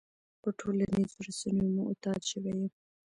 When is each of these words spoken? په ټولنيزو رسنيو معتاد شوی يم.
په 0.41 0.49
ټولنيزو 0.59 1.17
رسنيو 1.27 1.75
معتاد 1.77 2.21
شوی 2.31 2.51
يم. 2.59 2.69